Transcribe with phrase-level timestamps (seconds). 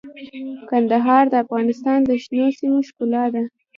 [0.69, 3.43] کندهار د افغانستان د شنو سیمو ښکلا ده.